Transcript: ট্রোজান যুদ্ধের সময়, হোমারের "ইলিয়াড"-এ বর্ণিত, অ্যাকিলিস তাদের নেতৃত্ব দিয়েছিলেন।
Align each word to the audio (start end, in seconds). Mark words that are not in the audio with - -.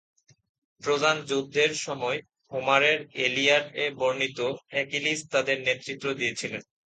ট্রোজান 0.81 1.17
যুদ্ধের 1.25 1.71
সময়, 1.77 2.19
হোমারের 2.51 2.97
"ইলিয়াড"-এ 3.25 3.85
বর্ণিত, 3.99 4.39
অ্যাকিলিস 4.69 5.19
তাদের 5.31 5.57
নেতৃত্ব 5.61 6.05
দিয়েছিলেন। 6.13 6.61